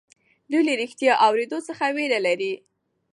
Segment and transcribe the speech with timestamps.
[0.49, 2.53] دوی له رښتيا اورېدو څخه وېره لري.